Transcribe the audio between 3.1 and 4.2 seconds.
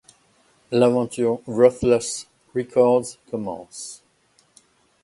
commence.